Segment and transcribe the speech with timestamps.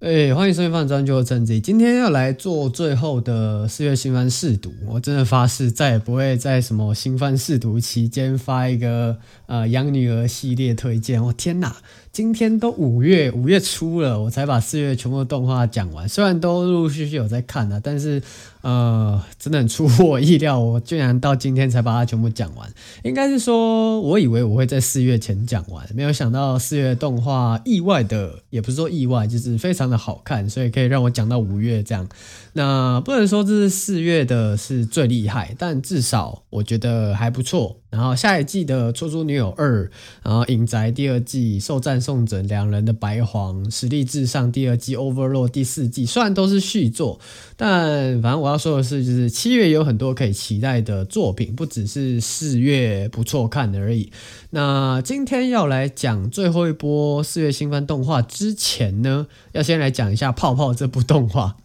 [0.00, 1.60] 哎、欢迎收听《放专就趁机》。
[1.60, 11.22] 今天要来做最后的四月新番试读，我真的发誓再也不会在什么新番试读期间发一个呃养女儿系列推荐。
[11.22, 11.76] 我天哪！
[12.10, 16.08] 今天都五月五月初了，我才把四月全部的动画讲完。
[16.08, 18.22] 虽然都陆陆续续有在看了，但是
[18.62, 22.70] 呃，真的很出乎我意料，我居然到今天才把它全部讲完。
[23.02, 32.06] 应该是说，我以为我会在四月前讲完，没有想到四月动画意外的，也不是说意外，就是非常的好看，所以可以让我讲到五月这样。
[32.52, 37.76] 那不能说这是四月的是最厉害，但至少我觉得还不错。
[37.90, 39.84] 然后下一季的《出租女友二》，
[40.22, 47.18] 然后《影宅》第二季，《受赞颂准两人的白黄》，《实力至上》第二季，《Overlord》第四季，虽然都是续作，
[47.56, 54.12] 但反正我要说的是，就是七月有很多可以期待的作品，不只是四月不错看而已。
[54.50, 61.56] 那今天要来讲最后一波四月新番动画之前呢，要先来讲一下《泡泡》这部动画。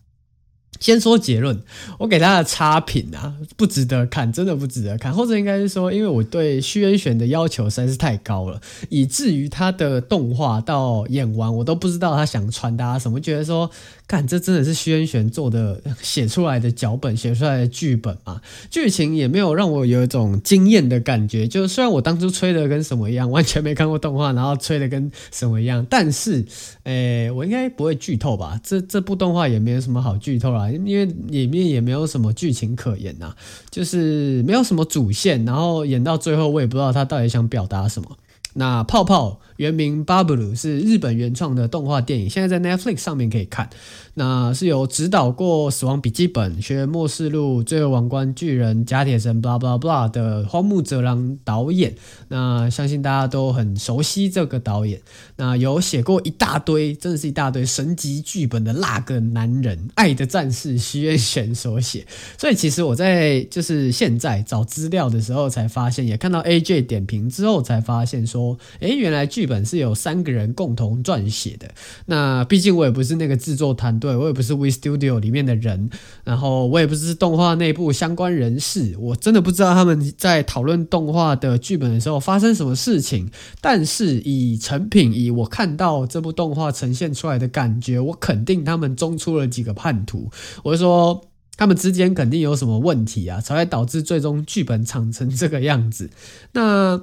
[0.85, 1.59] 先说结论，
[1.97, 13.71] 我给他的差评啊，不值得看，真的不值得看，或者应该是说，因为我对虚渊选的要求实在是太高了，以至于他的动画到演完，我都不知道他想传达什么，觉得说。
[14.07, 18.39] 看，这真的是虚渊玄做的、写出来的脚本、写出来的剧本嘛？
[18.69, 21.47] 剧情也没有让我有一种惊艳的感觉。
[21.47, 26.45] 就虽然我当初吹的跟什么一样，完全没看过动画，然后吹的跟什么一样，但是，
[26.83, 28.59] 诶、我应该不会剧透吧？
[28.63, 33.33] 这这部动画也没有什么好剧透啦，因为里面也没有什么剧情可言呐，
[33.71, 38.17] 就是没有什么主线，然后演到最后，我也不知道他到底想表达什么。
[38.53, 39.41] 那泡泡。
[39.57, 43.69] 原名 Bubble 是日本原创的动画电影，现在在 Netflix 上面可以看。
[44.17, 51.93] 那是有指导过《死亡笔记本》、《学末世录》、《罪恶王冠巨人》、《假铁神》blah blah blah 的荒木哲郎导演。
[52.29, 55.01] 那相信大家都很熟悉这个导演。
[55.35, 62.05] 那有写过一大堆，真的是一大堆神级剧本的那个男人，《爱的战士》虚渊玄所写。
[62.37, 69.44] 所以其实我在就是现在找资料的时候才发现，也看到 AJ 点评之后才发现说，哎，原来剧。
[69.45, 71.69] 剧本是有三个人共同撰写的。
[72.07, 75.91] 那毕竟我也不是那个制作团队，我也不是 We Studio 里面的人，
[76.23, 83.29] 然后我也不是动画内部相关人士，我真的不知道他们在讨论动画的剧本的时候发生什么事情。
[83.61, 90.31] 但是以成品，以我看到这部动画呈现出来的感觉，我肯定他们中出了几个叛徒。
[90.63, 91.21] 我就说
[91.55, 96.09] 他们之间肯定有什么问题啊，才会导致最终剧本长成这个样子。
[96.53, 96.99] 那。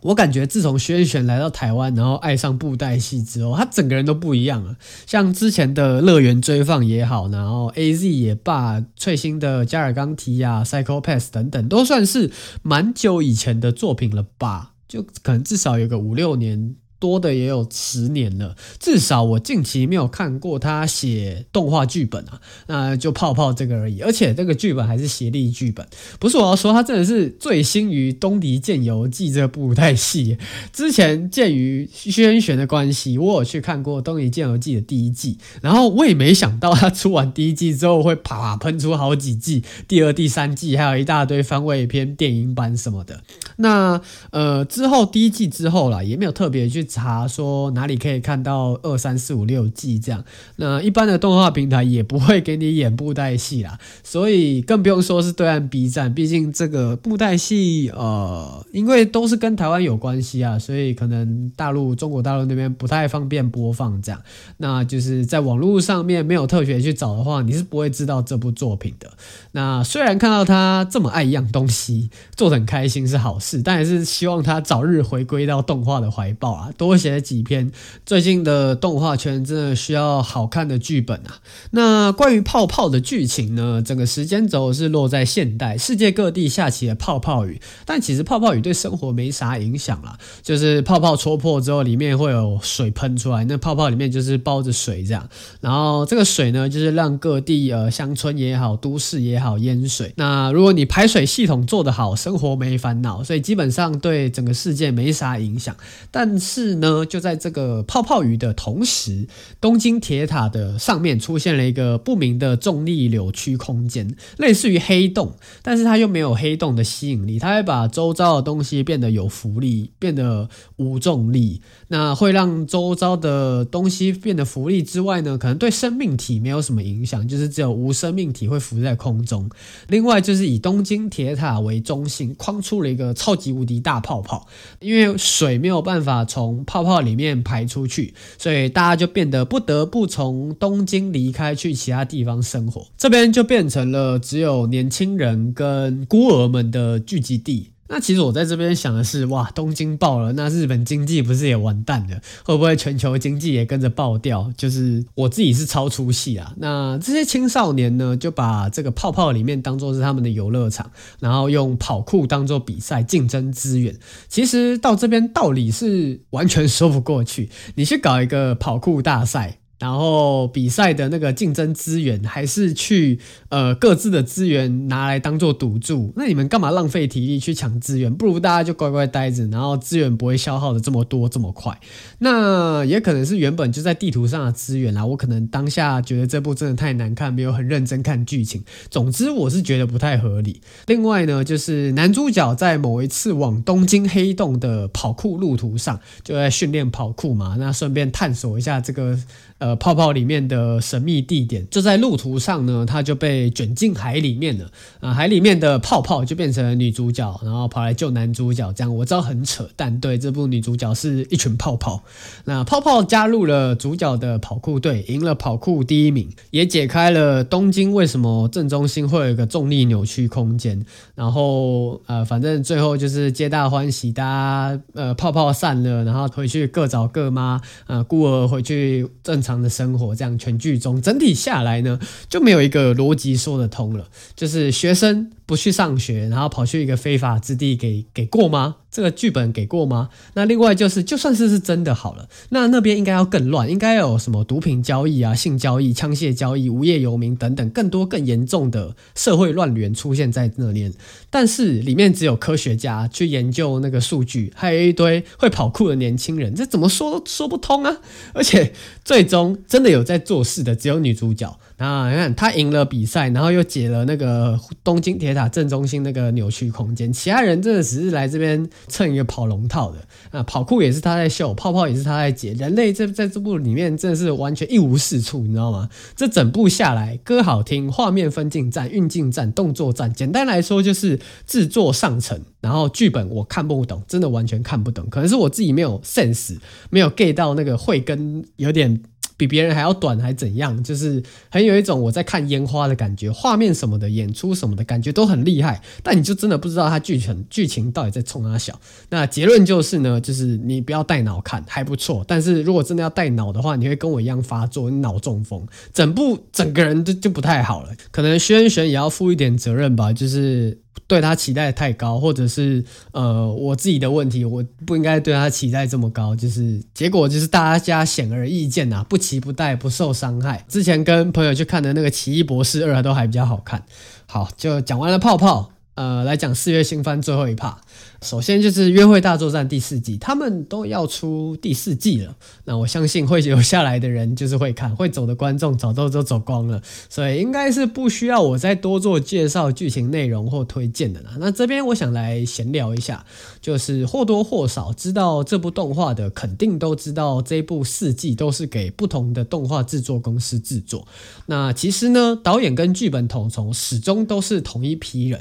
[0.00, 4.76] 我感觉自从轩轩来到台湾，然后爱上布袋戏之后，他整个人都不一样了。
[5.06, 12.30] 像之前的《乐园追放》也好，然后 A Z 也罢，最新的《加尔冈提亚》、《Psycho-Pass》等等，都算是
[12.62, 14.72] 蛮久以前的作品了吧？
[14.86, 16.76] 就可能至少有个五六年。
[17.00, 24.00] 多的也有十年了，至少我近期没有看过他写动画剧本啊，那就泡泡这个而已。
[24.00, 25.86] 而且这个剧本还是协力剧本，
[26.18, 30.36] 不是我要说，他真的是醉心于《东迪剑游记》这部太戏。
[30.72, 43.22] 之前鉴于虚渊玄的关系，我有去看过《东迪剑游记》的第一季，然后我也没想到他出完第一季之后会啪喷出好几季，第二、第三季还有一大堆番外篇、电影版什么的。
[43.58, 44.00] 那
[44.30, 46.87] 呃之后第一季之后啦，也没有特别去。
[46.88, 50.24] 查说哪里可以看到二三四五六季这样，
[50.56, 64.20] 那一般的动画平台也不会给你演布袋戏啦，所以更不用说是对岸 B 站，毕竟这个布袋戏呃，因为都是跟台湾有关系啊，所以可能大陆中国大陆那边不太方便播放这样，
[64.56, 69.10] 那就是在网络上面没有特别去找的话，你是不会知道这部作品的。
[69.52, 76.70] 那虽然看到他这么爱一样东西，做的很开心是好事，但也是希望他早日回归到动画的怀抱啊。
[76.78, 77.70] 多写几篇，
[78.06, 81.40] 最近的动画圈真的需要好看的剧本啊。
[81.72, 83.82] 那关于泡泡的剧情呢？
[83.84, 90.16] 整个时间轴是落在现代，世界各地下起了泡泡雨，但其实泡泡雨对生活没啥影响啦。
[90.42, 95.28] 就是泡泡戳破之后，里面会有水喷出来，那泡泡里面就是包着水这样。
[95.60, 100.12] 然后这个水呢，就是让各地呃乡村也好，都市也好淹水。
[100.16, 105.74] 那如果你排水系统做得好，生活没烦恼，所以基本上对整个世界没啥影响。
[106.10, 109.26] 但是呢，就在这个泡泡雨的同时，
[109.60, 129.48] 东京铁塔的上面出现了一个不明的重力扭曲空间，类似于黑洞，但是它又没有黑洞的吸引力，它会把周遭的东西变得有浮力，变得无重力，那会让周遭的东西变得浮力之外呢，可能对生命体没有什么影响，就是只有无生命体会浮在空中。
[129.88, 134.46] 另外就是以东京铁塔为中心，框出了一个超级无敌大泡泡，
[134.80, 142.86] 因为水没有办法从泡泡里面排出去，所以大家就变得不得不从东京离开，去其他地方生活。
[142.96, 147.70] 这边就变成了只有年轻人跟孤儿们的聚集地。
[147.88, 152.20] 那其实我在这边想的是，哇，东京爆了，那日本经济不是也完蛋了？
[152.44, 154.52] 会不会全球经济也跟着爆掉？
[154.56, 156.54] 就是我自己是超出戏啊。
[156.58, 163.96] 那这些青少年呢，就把这个泡泡里面当做是他们的游乐场，然后用跑酷当做比赛竞争资源。
[164.28, 167.48] 其实到这边道理是完全说不过去。
[167.74, 169.57] 你去搞一个跑酷大赛。
[169.78, 178.12] 然后比赛的那个竞争资源，还是去呃各自的资源拿来当做赌注，那你们干嘛浪费体力去抢资源？
[178.12, 181.78] 不如大家就乖乖待着，然后资源不会消耗的这么多这么快。
[182.18, 185.06] 那也可能是原本就在地图上的资源啦。
[185.06, 188.64] 我可能当下觉得这部真的太难看，没有很认真看剧情。
[188.90, 190.60] 总之我是觉得不太合理。
[190.86, 199.16] 另外呢，就是男主角在某一次往东京黑洞的跑酷路途上，就在训练跑酷嘛，那顺便探索一下这个。
[199.58, 204.70] 呃，泡泡里面的神秘地点，就在路途上呢，他就被卷进海里面了。
[205.00, 208.72] 啊、海里面的泡泡就变成女主角，然后跑来救男主角。
[208.72, 212.02] 这样我知道很扯，但对，这部女主角是一群泡泡。
[212.44, 220.84] 那泡泡加入了主角的跑酷队，赢了跑酷第一名，也解开了东京为什么正中心会有一个重力扭曲空间。
[221.14, 229.57] 然后呃，反正最后就是皆大欢喜，大家呃泡泡散了，然后回去各找各妈，呃孤儿回去正常。
[229.60, 234.08] 的生活，这样全剧终整体下来呢，就没有一个逻辑说得通了。
[234.34, 238.76] 就是学生不去上学，然后跑去一个非法之地给，给给过吗？
[238.90, 240.08] 这个剧本给过吗？
[240.32, 250.92] 那另外就是，就算是是真的好了，那那边应该要更乱，应该有什么毒品交易啊、性交易、枪械交易、无业游民等等更多更严重的社会乱源出现在那边。
[251.28, 257.98] 但是里面只有科学家去研究那个数据，还有一堆会跑酷的年轻人，这怎么说都说不通啊！
[258.32, 258.72] 而且
[259.04, 261.58] 最终真的有在做事的，只有女主角。
[261.76, 269.98] 那，你看她赢了比赛，然后又解了那个东京铁塔正中心那个扭曲空间，其他人真的只是来这边蹭一个跑龙套的。
[270.30, 275.88] 啊，跑酷也是他在秀，泡泡也是他在解，人类这在这部里面真的是完全一无是处，你知道吗？
[276.16, 286.58] 这整部下来，歌好听，画面分镜战，运镜战，动作战，简单来说就是制作上乘，然后剧本我看不懂，真的完全看不懂，可能是我自己没有 sense，
[286.90, 289.00] 没有 get 到那个慧根有点。
[289.38, 290.84] 比别人还要短还怎样？
[290.84, 298.78] 就是很有一种我在看烟花的感觉，画面什么的，演出什么的感觉都很厉害，但你就真的不知道它剧情剧情到底在冲哪小。
[299.08, 307.94] 那结论就是呢，就是你不要带脑看还不错，但是如果真的要带脑的话，你会跟我一样发作，你脑中风，整部整个人就就不太好了。
[308.10, 310.80] 可能轩轩也要负一点责任吧，就是。
[311.08, 320.64] 对他期待太高，或者是呃我自己的问题，我不应该对他期待这么高，就是结果就是大家显而易见呐，不期不待，不受伤害。
[320.68, 323.82] 之前跟朋友去看的那个《奇异博士二》都还比较好看。
[324.26, 325.72] 好，就讲完了泡泡。
[325.94, 327.80] 呃，来讲四月新番最后一趴。
[328.20, 332.34] 首先就是《约会大作战》第四季，他们都要出第四季了。
[332.64, 341.30] 那我相信会留下来的人就是会看，会走的观众早都都走光了，所以应该是不需要我再多做介绍剧情内容或推荐的啦。
[341.38, 343.24] 那这边我想来闲聊一下，
[343.60, 351.06] 就是或多或少知道这部动画的，肯定都知道这部四季都是给不同的动画制作公司制作。
[351.46, 355.40] 那其实呢，导演跟剧本统筹始终都是同一批人。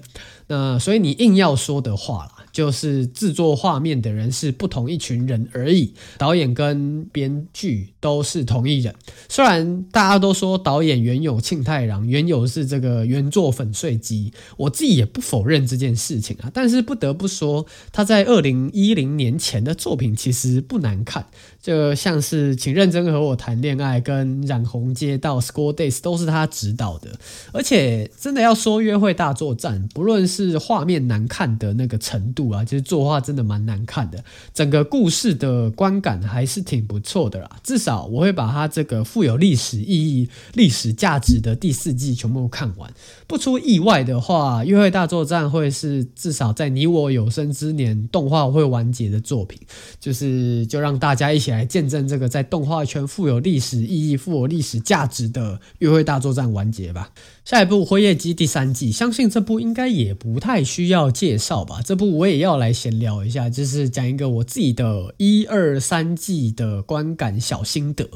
[0.50, 8.96] 那所以你硬要说的话啦，就是制作画面的人是不同一群人而已，导演跟编剧都是同一人。
[9.30, 16.50] 虽然大家都说导演原有庆太郎，原有是这个原作粉碎机，我自己也不否认这件事情啊。
[16.52, 21.28] 但是不得不说，他在二零一零年前的作品其实不难看。
[21.62, 27.20] 就像是请认真和我谈恋爱跟染红街道 School Days 都是他指导的，
[27.52, 34.24] 而且真的要说约会大作战，不论是画面难看的那个程度啊，其实作画真的蛮难看的，
[34.54, 37.58] 整个故事的观感还是挺不错的啦。
[37.62, 42.90] 至少我会把它这个富有历史意义、历史价值的第四季全部看完。
[43.28, 49.60] 不出意外的话，约会大作战会是至少在你我有生之年动画会完结的作品，
[50.00, 51.58] 就是就让大家一起来。
[51.58, 57.10] 来见证这个在动画圈富有历史意义、富有历史价值的《约会大作战》完结吧。
[57.44, 61.82] 下一部《辉夜姬》第三季，相信这部应该也不太需要介绍吧？
[61.84, 68.08] 这部我也也要来闲聊一下，就是讲一个我自己的一二三季的观感小心得。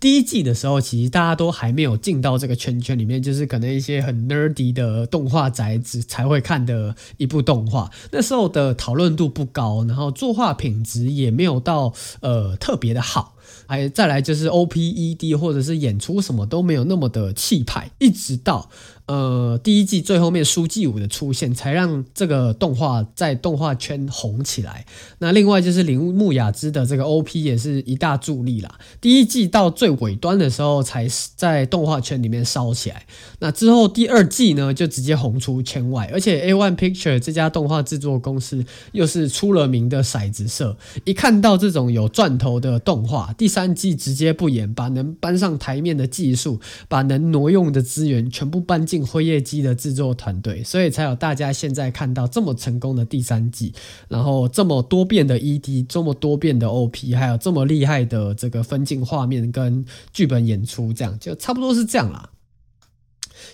[0.00, 7.90] 第一季的时候，其实大家都还没有进到这个圈圈里面，就是可能一些很 nerdy 的动画宅子才会看的一部动画。
[8.10, 13.36] 那时候的讨论度不高，然后作画品质也没有到呃特别的好。
[13.66, 18.70] 还再来就是 OPED 或者是演出什么都没有那么的气派，一直到。
[19.08, 24.84] 呃，第一季最后面书记武的出现，才让这个动画在动画圈红起来。
[25.20, 28.78] 那另外就是铃木雅之的这个 OP 也是一大助力啦。
[29.00, 33.06] 第一季到最尾端的时候，才在动画圈里面烧起来。
[33.38, 36.10] 那之后第二季呢，就直接红出圈外。
[36.12, 38.62] 而且 A1 Picture 这家动画制作公司
[38.92, 48.97] 又是出了名的骰子社，一看到这种有赚头的动画，第三季直接不演，把能搬上台面的技术，把能挪用的资源全部搬进。
[49.04, 53.72] 辉夜姬的制作团队，所以才有大家现在看到这么成功的第三季，
[54.08, 62.30] 然后这么多变的 ED，这么多变的 OP，还有这么厉害的这个分镜画面跟剧本演出，这样就差不多是这样啦。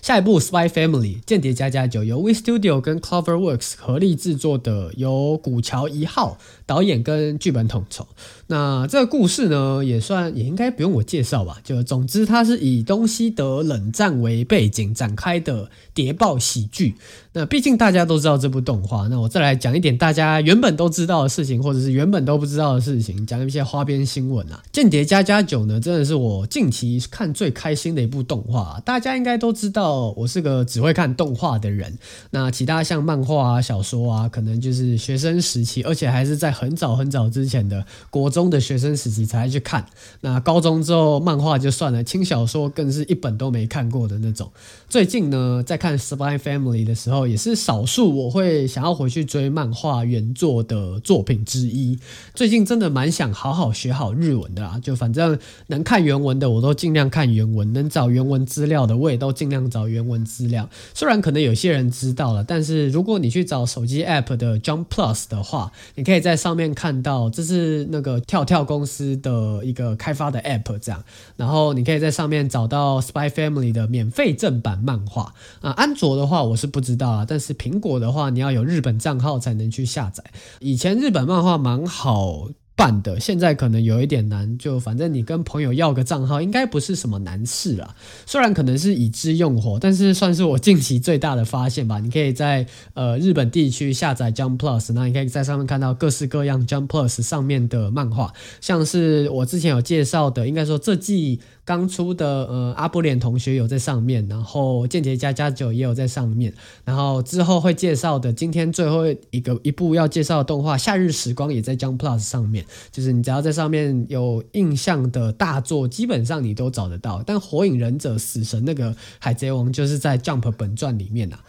[0.01, 8.07] 下一部《Spy Family》间谍家家酒由 Wit Studio 跟 CloverWorks 合力制作的，由古桥一号导演跟剧本统筹。
[8.47, 11.57] 那这个故事呢，也算也应该不用我介绍吧？
[11.63, 16.95] 就总之，它是以东西德冷战为背景展开的谍报喜剧。
[17.33, 24.61] 那毕竟大家都知道这部动画，那我再来讲一点大家原本都知道的事情，或者是原本都不知道的事情，讲一些花边新闻啊。
[24.71, 28.61] 《间谍家家酒》呢，真的是我近期看最开心的一部动画。
[28.61, 31.97] 啊大家应该都知道，我是个只会看动画的人。
[32.29, 38.35] 那其他像漫画啊、小说啊，可能就是学生时期，而且还是在很早很早之前的国。
[38.35, 39.85] 中的学生时期才去看，
[40.19, 44.51] 那高中之后漫画就算了，轻小说更是一本都没看过的那种。
[44.89, 51.97] 最近呢，在看《Spy Family》的时候，也是少数我会想要回去追漫画原作的作品之一。
[52.33, 60.69] 最近真的蛮想好好学好日文的啊，就反正能看原文的我都尽量看原文，能找原文资料的我也都尽量找原文资料。
[60.93, 68.15] 虽然可能有些人知道了，但是如果你去找手机 App 的 Jump Plus 的话，你可以在上面看到，这是那个。
[68.27, 71.03] 跳跳公司的一个开发的 App，这样，
[71.37, 75.71] 然后你可以在上面找到《Spy Family》的免费正版漫画啊。
[75.71, 80.23] 安卓的话我是不知道啊，但是苹果的话你要有日本账号才能去下载。
[80.59, 87.95] 以前日本漫画蛮好办的，现在可能有一点难，就反正你跟朋友要个账号，应该不是什么难事啦。
[88.25, 91.99] 虽然可能是已知用火，但是算是我近期最大的发现吧。
[91.99, 101.39] 你可以在呃日本地区下载 Jump Plus，那你可以在上面看到各式各样 Jump Plus 上面的漫画，像是我之前有介绍的，应该说这季。
[101.65, 106.53] 刚出的呃阿布脸同学有在上面，然后间谍家家酒也有在上面，
[106.85, 117.23] 然后之后会介绍的今天最后一个一部要介绍的动画《夏日时光》也在 Jump Plus 上面，就是你只要在上面有印象的大作，基本上你都找得到。
[117.25, 121.39] 但《火影忍者》死神那个海贼王就是在 Jump 本传里面啊。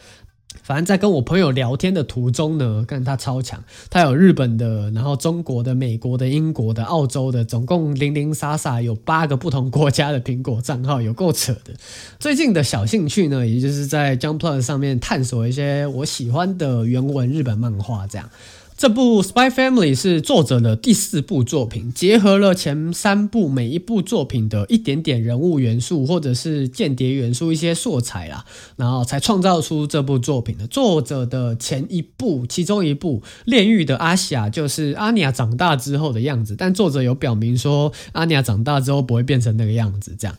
[0.63, 11.75] 反正在跟我朋友聊天的途中呢，看他超强，他有日本的，然后中国的、美国的、英国的、澳洲的，总共零零散散有八个不同国家的苹果账号，有够扯的。
[12.19, 18.29] 最近的小兴趣呢，也就是在 Jump Plus 上面探索一些我喜欢的原文日本漫画，这样。
[18.77, 28.45] 这部《Spy Family》是作者的第四部作品，结合了前三部每一部作品的一点点人物元素或者是间谍元素一些素材啦，
[28.77, 30.67] 然后才创造出这部作品的。
[30.67, 40.37] 作者的前一部，其中一部《炼狱的阿西亚》就是阿尼亚长大之后的样子，但作者有表明说，阿尼亚长大之后不会变成那个样子，这样。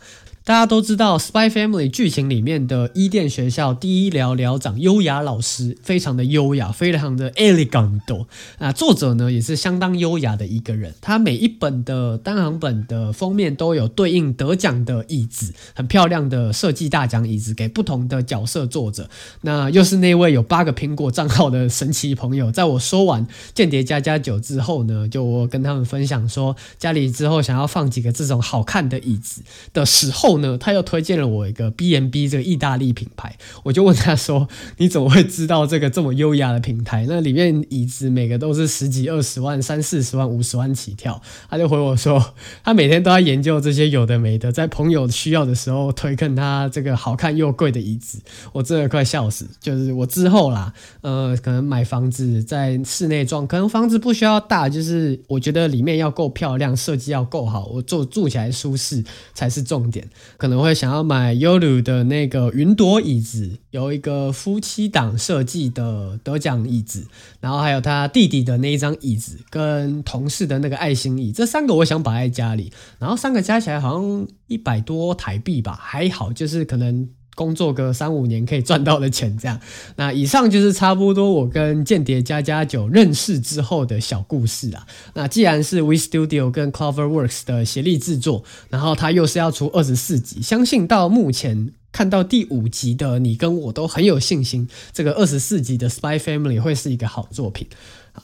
[0.48, 8.26] 大家都知道，《Spy Family》剧情里面的伊甸学校第一寮寮长优雅老师，非常的优雅，非常的 elegant。
[8.58, 10.94] 啊，作者呢也是相当优雅的一个人。
[11.02, 19.10] 他每一本的单行本的封面都有对应得奖的椅子，很漂亮的设计大奖椅子给不同的角色作者。
[19.42, 22.50] 那又是那位有八个苹果账号的神奇朋友。
[22.50, 29.42] 在我说完《间谍家家酒》之后呢，就我跟他们分享说，家里之后想要放几个这种好看的椅子
[29.74, 30.37] 的时候。
[30.38, 37.06] 呢，他又推荐了我一个 B&B 这个意大利品牌，我就问他说：“你怎么会知道这个这么优雅的品牌？
[37.08, 48.20] 那里面椅子每个都是十几二十万、三四十万、五十万起跳。”他就回我说：“他每天都在研究这些有的没的，在朋友需要的时候推坑他这个好看又贵的椅子。”
[48.54, 49.48] 我真的快笑死！
[49.60, 59.04] 就是我之后啦，呃，可能买房子在室内装，可能房子不需要大，就是我觉得里面要够漂亮，设计要够好，我住住起来舒适
[59.34, 60.08] 才是重点。
[60.36, 67.08] 可能会想要买 YOLO 的那个云朵椅子，有一个夫妻档设计的得奖椅子，
[67.40, 77.10] 然后还有他弟弟的那一张椅子，跟同事的那个爱心椅，这三个我想摆在家里，然后三个加起来好像一百多台币吧，还好，就是可能。
[77.38, 79.62] 工作个三五年可以赚到的钱，这样。
[79.96, 84.88] 那以上就是差不多我跟间谍加加九认识之后的小故事啊。
[85.14, 97.68] 那既然是 We Studio 跟 CloverWorks 的协力制作，然后它又是要出二十四集，相信到目前看到第五集的你跟我都很有信心，这个二十四集的 Spy Family 会是一个好作品。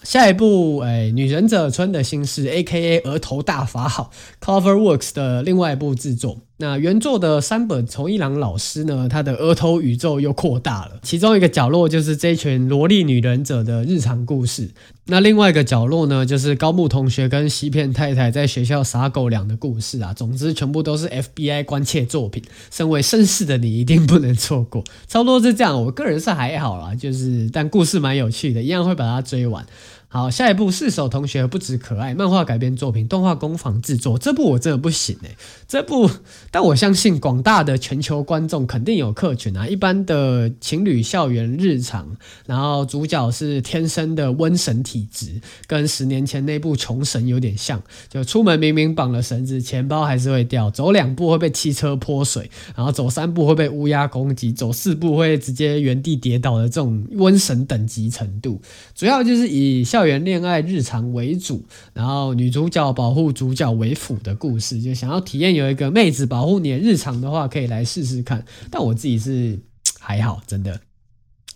[0.01, 2.99] 下一部，哎，女忍者村的心事，A.K.A.
[3.01, 6.39] 额头大法好，Coverworks 的另外一部制作。
[6.57, 14.69] 那原作的山本从一郎老师呢，他的额头宇宙又扩大了，其中一个角落就是这群萝莉女忍者的日常故事。
[15.05, 20.13] 那另外一个角落呢，就是高木同学跟西片太太在学校撒狗粮的故事啊。
[20.13, 22.41] 总之，全部都是 FBI 关切作品。
[22.71, 24.81] 身为绅士的你，一定不能错过。
[25.07, 29.65] 差不多是这样，我个人是还好啦，就是但故事蛮有趣的，一样会把它追完。
[30.13, 34.15] 好，下一部四手同学不止可爱，漫画改编作品，动画工坊制作。
[34.15, 35.35] 这部我真的不行哎，
[35.67, 36.07] 这部，
[36.51, 39.67] 但我相信广大的全球观众肯定有客群啊。
[39.67, 42.15] 一般的情侣校园日常，
[42.45, 47.81] 然后主角是天生的瘟神体质，跟十年前那部穷神有点像。
[48.07, 58.61] 就出门明明绑了绳子，钱包还是会掉；走两步会被汽车泼水，然后走三步会被乌鸦攻击，走四步会直接原地跌倒的这种瘟神等级程度。
[58.93, 60.02] 主要就是以校。
[60.03, 68.43] 校园恋爱日常为主，然后女主角保护主角为辅的故事，就想要体验有一个妹子保护你的日常的话，可以来试试看。
[68.69, 69.57] 但我自己是
[69.97, 70.77] 还好，真的。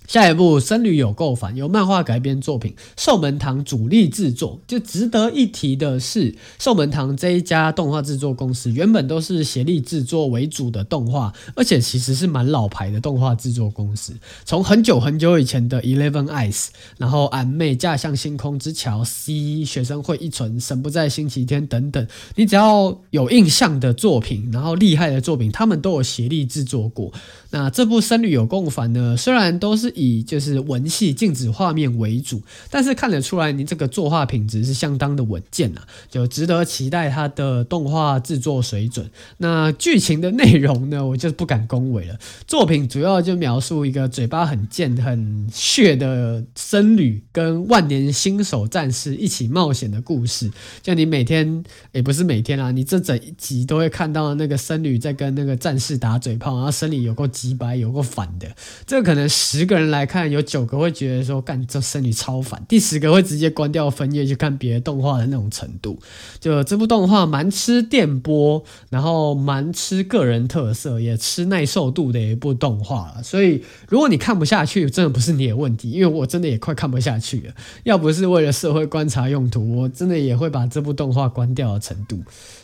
[0.08, 4.58] 下一部《僧侣有够烦》由漫画改编作品，寿门堂主力制作。
[4.66, 14.14] 就值得一提的是，寿门堂这一家动画制作公司原本都是协力制作为主的动画，而且其实是蛮老牌的动画制作公司。
[14.46, 16.56] 从很久很久以前的《Eleven Eyes》，
[16.98, 27.12] 然后《俺妹驾向星空之桥》C 学生会一存神不在星期天等等，你只要有印象的作品，然后厉害的作品，他们都有协力制作过。
[27.50, 39.10] 那这部《僧侣有够烦》呢，虽然都是以就是文戏静止画面为主，但是看得出来，你这个作画品质是相当的稳健啊，就值得期待它的动画制作水准。
[39.38, 42.18] 那剧情的内容呢，我就不敢恭维了。
[42.46, 50.52] 作品主要就描述一个嘴巴很贱、很血的僧侣跟万年新手战士一起冒险的故事。
[50.84, 58.48] 就你每天也不是每天啊，你这整一集都会看到那个僧侣在跟那个战士打嘴炮，然后僧侣有够鸡掰，有过反的。
[58.86, 60.30] 这个可能十个人来看。
[60.30, 65.98] 有九个会觉得说，干这僧侣超烦，第十个会直接关掉分页去看别的动画的那种程度。
[66.40, 73.14] 就这部动画蛮吃电波，然后蛮吃个人特色，也吃耐受度的一部动画。
[73.24, 77.54] 所以如果你看不下去，真的不是你的问题，因为我真的也快看不下去了。
[77.84, 82.20] 要不是为了社会观察用途，我真的也会把这部动画关掉的程度。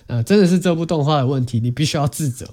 [0.07, 2.45] 呃，真的是这部动画的问题，你必须要自责。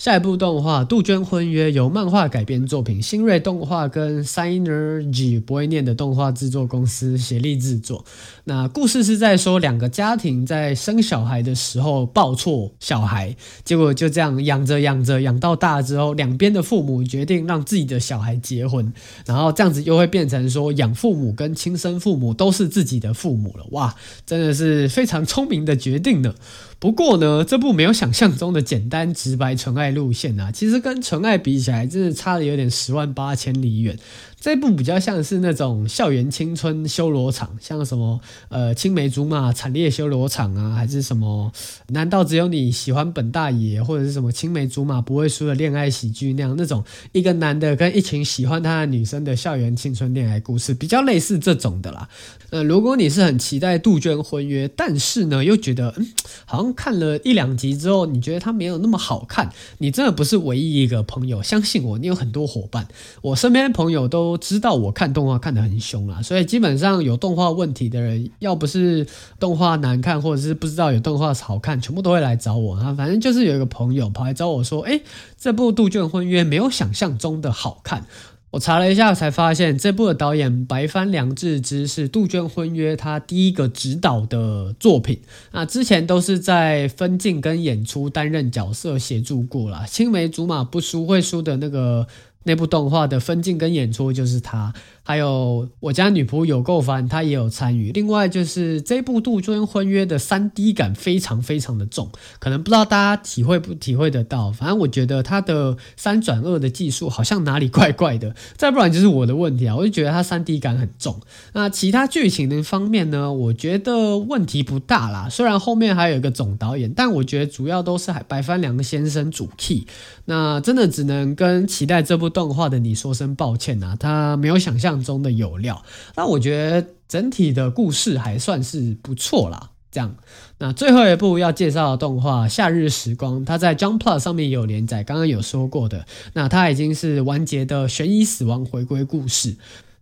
[0.00, 8.02] 下一部动画《杜鹃婚约》由漫画改编作品，新锐动画跟 Synergy 不会念的动画制作公司协力制作。
[8.44, 18.90] 那故事是在说两个家庭在生小孩的时候抱错小孩，结果就这样养着养着养到大之后，两边的父母决定让自己的小孩结婚，
[19.26, 23.66] 然后这样子又会变成说养父母跟亲生父母都是自己的父母了。
[23.72, 26.34] 哇，真的是非常聪明的决定呢。
[26.80, 33.98] 不过呢，这部没有想象中的简单直白纯爱路线啊，其实跟纯爱比起来，真的差的有点十万八千里远。
[34.40, 41.52] 这部比较像是那种校园青春修罗场，像什么呃青梅竹马惨烈修罗场啊，还是什么
[41.88, 52.08] 难道只有你喜欢本大爷，或者是什么青梅竹马不会输的恋爱喜剧那样那种一个男的跟一群喜欢他的女生的校园青春恋爱故事，比较类似这种的啦。
[52.48, 56.08] 呃，如果你是很期待杜鹃婚约，但是呢又觉得嗯
[56.46, 62.88] 好像看了一两集之后，你觉得它没有那么好看，你真的不是唯一一个朋友，相信我，你有很多伙伴，
[63.20, 64.29] 我身边的朋友都。
[64.30, 69.04] 都知道我看动画看得很凶啦，所以基本上有动画问题的人，要不是
[69.40, 72.94] 动画难看，或者是不知道有动画好看，全部都会来找我啊。
[72.94, 75.02] 反正就是有一个朋友跑来找我说：“诶，
[75.36, 78.06] 这部《杜鹃婚约》没有想象中的好看。”
[78.52, 89.84] 我查了一下，才发现这部的导演白帆良志之是《杜鹃婚约》他第一个执导的作品啊，之前都是在分镜跟演出担任角色协助过啦。
[89.88, 92.06] 青梅竹马不输会输的那个。
[92.44, 94.72] 那部动画的分镜跟演出就是他，
[95.10, 97.90] 还有我家女仆有够烦，她也有参与。
[97.90, 104.52] 另外就是这部《杜鹃婚约》的三 D 感非常非常的重，可能不知道大家体会不体会得到。
[104.52, 109.74] 反正我觉得它的三转二的技术好像哪里怪怪的，再不然就是我的问题啊。
[109.74, 111.20] 我就觉得它三 D 感很重。
[111.54, 115.28] 那其他剧情的方面呢，我觉得问题不大啦。
[115.28, 119.88] 虽然后面还有一个总导演，但我觉得主要都是白帆良先生主 key。
[120.26, 125.82] 那真的只能跟期待这部动画的你说声抱歉啊，他没有想象中的有料。
[126.16, 129.70] 那我觉得整体的故事还算是不错啦。
[129.92, 130.14] 这样，
[130.58, 136.06] 那最后一部要介绍的动画《夏日时光》，它在 Jump Plus 上面有连载，刚刚有说过的。
[136.34, 139.56] 那它已经是完结的悬疑死亡回归故事。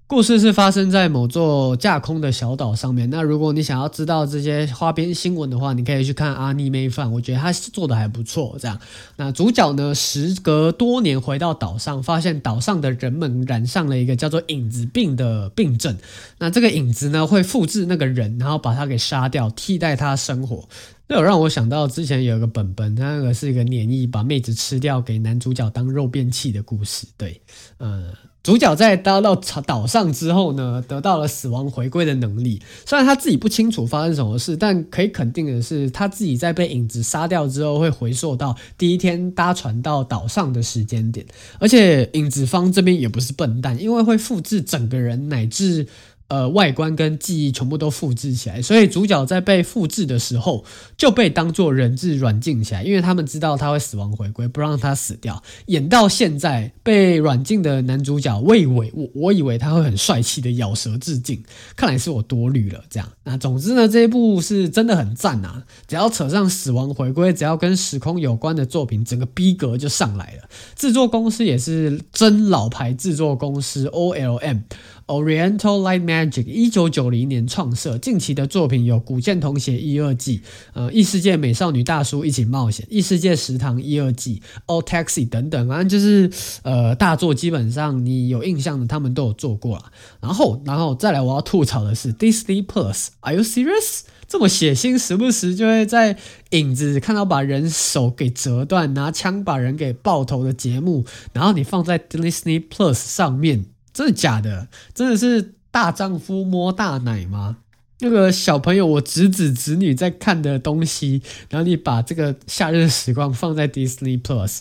[0.09, 3.11] 故事是发生在某座架空的小岛上面。
[3.11, 8.57] 那如果你想要知道这些花边新闻的话，你可以去看 Anime Fan，我觉得他是做的还不错。
[8.59, 8.81] 这样，
[9.17, 15.95] 那主角呢，时隔多年回到岛上，发现岛上的人们染上了一个叫做影子病的病症。
[16.39, 20.67] 那这个影子呢，会复制那个人，然后把他给杀掉，替代他生活。
[21.07, 27.07] 这有让我想到之前有一个本本，它那个是一个鲶蚁把妹子吃掉，给男主角当肉便器的故事。
[27.19, 27.43] 对，
[27.81, 28.07] 嗯。
[28.49, 32.63] 主角在搭到岛上之后呢，得到了死亡回归的能力。
[32.87, 41.27] 虽然他自己不清楚发生什么事，但可以肯定的是，他自己在被影子杀掉之后，会回溯到第一天搭船到岛上的时间点。
[41.59, 45.87] 而且影子方这边也不是笨蛋，因为会复制整个人乃至。
[46.29, 50.63] 呃，外观跟记忆全部都复制起来，所以主角在被复制的时候
[50.97, 55.43] 就被当作人质软禁起来，因为他们知道他会死亡回归，不让他死掉。
[55.67, 61.43] 演到现在被软禁的男主角，我以为我我以为他会很帅气的咬舌自尽，
[61.75, 62.85] 看来是我多虑了。
[62.91, 65.65] 这样，那总之呢，这一部是真的很赞啊！
[65.87, 70.49] 只要扯上死亡回归，只要跟时空有关的作品，整个逼格就上来了。
[70.77, 74.65] 制作公司也是真老牌制作公司，OLM。
[75.09, 80.43] Oriental Light Magic，一九九零年创设，近期的作品有《古剑童鞋》一二季，
[80.75, 86.31] 呃，《异世界美少女大叔一起冒险》，《异世界食堂》一二季，《All Taxi》等等，反正就是
[86.63, 89.87] 呃大作，基本上你有印象的，他们都有做过了。
[90.21, 94.03] 然后，然后再来，我要吐槽的是 Disney Plus，Are you serious？
[94.29, 96.19] 这么血腥，时不时就会在
[96.51, 103.65] 影子看到把人手给折断，拿枪把人给爆头的节目，然后你放在 Disney Plus 上面。
[103.99, 104.69] 真的假的？
[104.95, 107.57] 真的是大丈夫摸大奶吗？
[107.99, 114.61] 那个小朋友，我侄子侄女在看的东西，然后你把这个夏日时光放在 Disney Plus，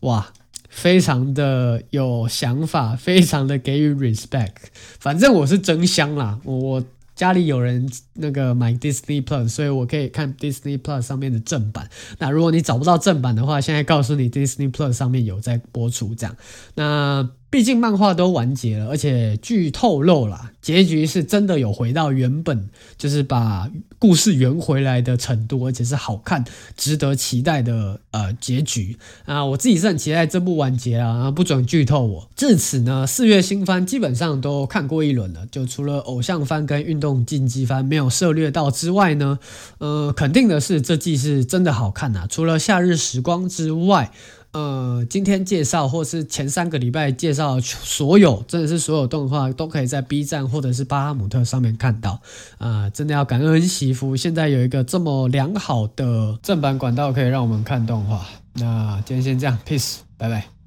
[0.00, 0.32] 哇，
[0.70, 4.54] 非常的有想法，非常的给予 respect。
[4.98, 6.82] 反正我是真香啦，我。
[7.14, 11.88] 家里有人那个买 Disney Plus，所以我可以看 Disney Plus 上面的正版。
[12.18, 16.36] 那如果你找不到正版的话，现在告诉你 Disney Plus 上面有在播出这样。
[16.74, 26.44] 那毕竟漫画都完结了，而且剧透露啦，结局是真的有回到原本，就是把故事圆回来的程度，而且是好看、
[26.76, 29.42] 值得期待的呃结局啊！
[29.46, 32.28] 我自己是很期待这部完结啊，不准剧透我。
[32.36, 39.38] 至此呢，四月新番基本上都看过一轮了，就除了偶像番跟运动竞技番没有涉猎到之外呢，
[39.78, 44.10] 呃，肯定的是这季是真的好看呐、除了夏日时光之外。
[44.50, 52.18] 呃，今天介绍或是前三个礼拜介绍所有，真的是所有动画都可以在 B 站或者是巴哈姆特上面看到。
[52.56, 58.26] 啊、真的要感恩惜福，现在有一个这么良好的正版管道可以让我们看动画。
[58.54, 60.57] 那今天先这样，peace，拜拜。